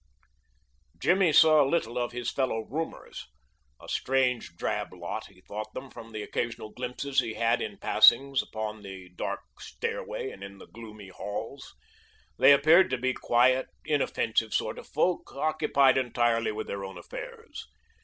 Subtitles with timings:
[0.99, 3.27] Jimmy saw little of his fellow roomers.
[3.79, 7.77] A strange, drab lot he thought them from the occasional glimpses he had had in
[7.77, 11.75] passings upon the dark stairway and in the gloomy halls.
[12.39, 17.67] They appeared to be quiet, inoffensive sort of folk, occupied entirely with their own affairs.